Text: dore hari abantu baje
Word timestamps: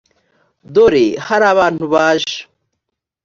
dore 0.73 1.05
hari 1.27 1.45
abantu 1.53 1.83
baje 1.93 2.37